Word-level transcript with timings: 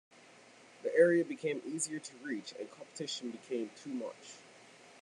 The 0.81 0.91
area 0.95 1.23
became 1.23 1.61
easier 1.63 1.99
to 1.99 2.17
reach 2.23 2.55
and 2.59 2.67
competition 2.71 3.29
became 3.29 3.69
too 3.83 3.93
much. 3.93 4.37